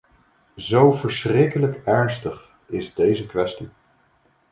[0.55, 3.69] Zo verschrikkelijk ernstig is deze kwestie.